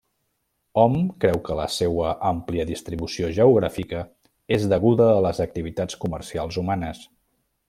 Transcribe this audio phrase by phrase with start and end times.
[0.83, 0.95] Hom
[1.25, 4.03] creu que la seua àmplia distribució geogràfica
[4.59, 7.09] és deguda a les activitats comercials humanes.